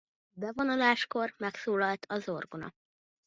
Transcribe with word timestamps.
Bevonuláskor 0.37 1.33
megszólalt 1.37 2.05
az 2.09 2.29
orgona. 2.29 2.73